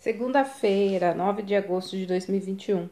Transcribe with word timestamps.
Segunda-feira, 0.00 1.14
9 1.14 1.42
de 1.42 1.54
agosto 1.54 1.94
de 1.94 2.06
2021. 2.06 2.88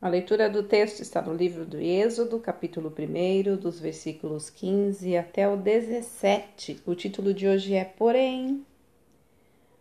A 0.00 0.08
leitura 0.08 0.48
do 0.48 0.62
texto 0.62 1.00
está 1.00 1.20
no 1.20 1.34
livro 1.34 1.64
do 1.64 1.80
Êxodo, 1.80 2.38
capítulo 2.38 2.94
1, 2.96 3.56
dos 3.56 3.80
versículos 3.80 4.50
15 4.50 5.16
até 5.16 5.48
o 5.48 5.56
17. 5.56 6.80
O 6.86 6.94
título 6.94 7.34
de 7.34 7.48
hoje 7.48 7.74
é 7.74 7.84
Porém. 7.84 8.64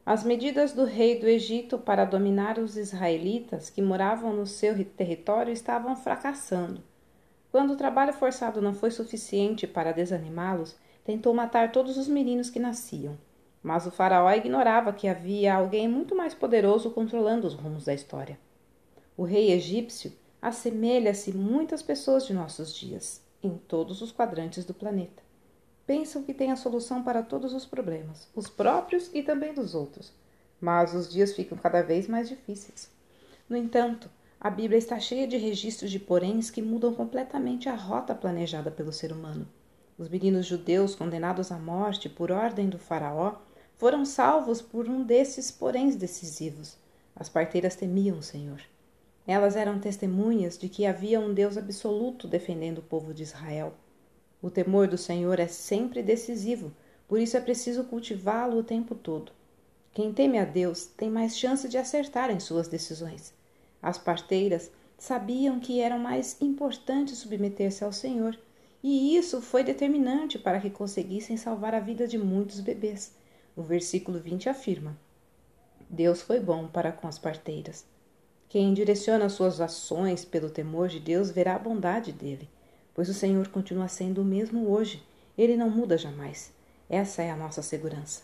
As 0.03 0.23
medidas 0.23 0.73
do 0.73 0.83
rei 0.83 1.19
do 1.19 1.27
Egito 1.27 1.77
para 1.77 2.05
dominar 2.05 2.57
os 2.57 2.75
israelitas 2.75 3.69
que 3.69 3.79
moravam 3.79 4.33
no 4.33 4.47
seu 4.47 4.73
território 4.83 5.53
estavam 5.53 5.95
fracassando. 5.95 6.81
Quando 7.51 7.73
o 7.73 7.77
trabalho 7.77 8.13
forçado 8.13 8.59
não 8.63 8.73
foi 8.73 8.89
suficiente 8.89 9.67
para 9.67 9.91
desanimá-los, 9.91 10.75
tentou 11.05 11.35
matar 11.35 11.71
todos 11.71 11.97
os 11.97 12.07
meninos 12.07 12.49
que 12.49 12.59
nasciam. 12.59 13.15
Mas 13.63 13.87
o 13.87 13.91
faraó 13.91 14.29
ignorava 14.31 14.91
que 14.91 15.07
havia 15.07 15.55
alguém 15.55 15.87
muito 15.87 16.13
mais 16.13 16.33
poderoso 16.33 16.91
controlando 16.91 17.47
os 17.47 17.53
rumos 17.53 17.85
da 17.85 17.93
história. 17.93 18.37
O 19.15 19.23
rei 19.23 19.53
egípcio 19.53 20.11
assemelha-se 20.41 21.31
muitas 21.31 21.81
pessoas 21.81 22.27
de 22.27 22.33
nossos 22.33 22.75
dias, 22.75 23.21
em 23.41 23.57
todos 23.57 24.01
os 24.01 24.11
quadrantes 24.11 24.65
do 24.65 24.73
planeta. 24.73 25.23
Pensam 25.87 26.23
que 26.23 26.33
têm 26.33 26.51
a 26.51 26.57
solução 26.57 27.01
para 27.03 27.23
todos 27.23 27.53
os 27.53 27.65
problemas, 27.65 28.27
os 28.35 28.49
próprios 28.49 29.09
e 29.13 29.23
também 29.23 29.53
dos 29.53 29.73
outros, 29.73 30.13
mas 30.59 30.93
os 30.93 31.09
dias 31.09 31.33
ficam 31.33 31.57
cada 31.57 31.81
vez 31.81 32.07
mais 32.07 32.27
difíceis. 32.27 32.91
No 33.47 33.55
entanto, 33.55 34.09
a 34.39 34.49
Bíblia 34.49 34.77
está 34.77 34.99
cheia 34.99 35.25
de 35.25 35.37
registros 35.37 35.89
de 35.89 35.99
poréns 35.99 36.49
que 36.49 36.61
mudam 36.61 36.93
completamente 36.93 37.69
a 37.69 37.75
rota 37.75 38.13
planejada 38.13 38.69
pelo 38.69 38.91
ser 38.91 39.13
humano. 39.13 39.47
Os 39.97 40.09
meninos 40.09 40.45
judeus 40.45 40.95
condenados 40.95 41.51
à 41.51 41.57
morte 41.57 42.09
por 42.09 42.31
ordem 42.31 42.67
do 42.67 42.77
Faraó 42.77 43.35
foram 43.83 44.05
salvos 44.05 44.61
por 44.61 44.87
um 44.87 45.03
desses 45.03 45.51
poréns 45.51 45.97
decisivos. 45.97 46.77
As 47.13 47.27
parteiras 47.27 47.75
temiam 47.75 48.17
o 48.17 48.23
Senhor. 48.23 48.61
Elas 49.27 49.57
eram 49.57 49.77
testemunhas 49.77 50.57
de 50.57 50.69
que 50.69 50.85
havia 50.85 51.19
um 51.19 51.33
Deus 51.33 51.57
absoluto 51.57 52.25
defendendo 52.25 52.77
o 52.77 52.81
povo 52.81 53.13
de 53.13 53.23
Israel. 53.23 53.73
O 54.41 54.49
temor 54.49 54.87
do 54.87 54.97
Senhor 54.97 55.37
é 55.37 55.49
sempre 55.49 56.01
decisivo, 56.01 56.71
por 57.09 57.19
isso 57.19 57.35
é 57.35 57.41
preciso 57.41 57.83
cultivá-lo 57.83 58.57
o 58.57 58.63
tempo 58.63 58.95
todo. 58.95 59.33
Quem 59.93 60.13
teme 60.13 60.39
a 60.39 60.45
Deus 60.45 60.85
tem 60.85 61.09
mais 61.09 61.37
chance 61.37 61.67
de 61.67 61.77
acertar 61.77 62.31
em 62.31 62.39
suas 62.39 62.69
decisões. 62.69 63.33
As 63.81 63.97
parteiras 63.97 64.71
sabiam 64.97 65.59
que 65.59 65.81
era 65.81 65.97
mais 65.97 66.41
importante 66.41 67.17
submeter-se 67.17 67.83
ao 67.83 67.91
Senhor, 67.91 68.39
e 68.81 69.17
isso 69.17 69.41
foi 69.41 69.61
determinante 69.61 70.39
para 70.39 70.61
que 70.61 70.69
conseguissem 70.69 71.35
salvar 71.35 71.75
a 71.75 71.81
vida 71.81 72.07
de 72.07 72.17
muitos 72.17 72.61
bebês. 72.61 73.21
O 73.55 73.61
versículo 73.61 74.19
20 74.19 74.49
afirma: 74.49 74.97
Deus 75.87 76.23
foi 76.23 76.39
bom 76.39 76.67
para 76.67 76.91
com 76.91 77.07
as 77.07 77.19
parteiras. 77.19 77.85
Quem 78.49 78.73
direciona 78.73 79.29
suas 79.29 79.61
ações 79.61 80.25
pelo 80.25 80.49
temor 80.49 80.87
de 80.87 80.99
Deus 80.99 81.29
verá 81.29 81.55
a 81.55 81.59
bondade 81.59 82.11
dele, 82.11 82.49
pois 82.95 83.09
o 83.09 83.13
Senhor 83.13 83.47
continua 83.49 83.87
sendo 83.87 84.21
o 84.21 84.25
mesmo 84.25 84.71
hoje, 84.71 85.03
ele 85.37 85.55
não 85.55 85.69
muda 85.69 85.97
jamais. 85.97 86.51
Essa 86.89 87.21
é 87.21 87.29
a 87.29 87.35
nossa 87.35 87.61
segurança. 87.61 88.23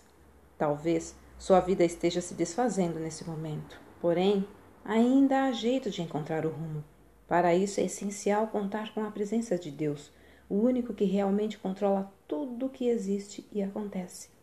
Talvez 0.57 1.15
sua 1.37 1.59
vida 1.59 1.83
esteja 1.83 2.21
se 2.21 2.33
desfazendo 2.33 2.99
nesse 2.99 3.23
momento, 3.23 3.79
porém, 4.01 4.47
ainda 4.83 5.43
há 5.43 5.51
jeito 5.51 5.91
de 5.91 6.01
encontrar 6.01 6.43
o 6.45 6.49
rumo. 6.49 6.83
Para 7.27 7.53
isso 7.53 7.79
é 7.79 7.83
essencial 7.83 8.47
contar 8.47 8.93
com 8.95 9.03
a 9.03 9.11
presença 9.11 9.59
de 9.59 9.69
Deus, 9.69 10.11
o 10.49 10.55
único 10.55 10.93
que 10.93 11.05
realmente 11.05 11.59
controla 11.59 12.11
tudo 12.27 12.65
o 12.65 12.69
que 12.69 12.87
existe 12.87 13.47
e 13.51 13.61
acontece. 13.61 14.38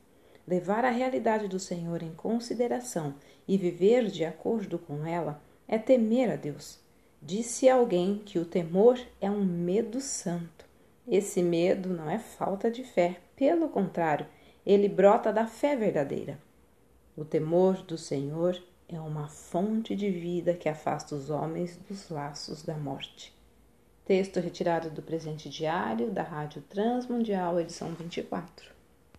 Levar 0.46 0.84
a 0.84 0.90
realidade 0.90 1.48
do 1.48 1.58
Senhor 1.58 2.02
em 2.02 2.14
consideração 2.14 3.14
e 3.48 3.56
viver 3.58 4.06
de 4.06 4.24
acordo 4.24 4.78
com 4.78 5.04
ela 5.04 5.42
é 5.66 5.76
temer 5.76 6.30
a 6.30 6.36
Deus. 6.36 6.78
Disse 7.20 7.68
alguém 7.68 8.22
que 8.24 8.38
o 8.38 8.44
temor 8.44 9.00
é 9.20 9.28
um 9.28 9.44
medo 9.44 10.00
santo. 10.00 10.64
Esse 11.08 11.42
medo 11.42 11.88
não 11.88 12.08
é 12.08 12.18
falta 12.18 12.70
de 12.70 12.84
fé, 12.84 13.20
pelo 13.34 13.68
contrário, 13.68 14.26
ele 14.64 14.88
brota 14.88 15.32
da 15.32 15.46
fé 15.46 15.74
verdadeira. 15.74 16.38
O 17.16 17.24
temor 17.24 17.82
do 17.82 17.98
Senhor 17.98 18.62
é 18.88 19.00
uma 19.00 19.28
fonte 19.28 19.96
de 19.96 20.10
vida 20.10 20.54
que 20.54 20.68
afasta 20.68 21.14
os 21.14 21.28
homens 21.28 21.76
dos 21.88 22.08
laços 22.08 22.62
da 22.62 22.74
morte. 22.74 23.34
Texto 24.04 24.38
retirado 24.38 24.90
do 24.90 25.02
presente 25.02 25.48
diário 25.48 26.10
da 26.12 26.22
Rádio 26.22 26.62
Transmundial, 26.62 27.58
edição 27.58 27.92
24. 27.94 28.75